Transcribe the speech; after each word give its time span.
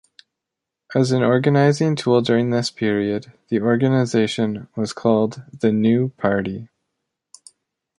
As 0.95 1.11
an 1.11 1.21
organizing 1.21 1.95
tool 1.95 2.21
during 2.21 2.49
this 2.49 2.71
period, 2.71 3.33
the 3.49 3.61
organization 3.61 4.67
was 4.75 4.93
called 4.93 5.43
the 5.53 5.71
New 5.71 6.09
Party. 6.17 6.69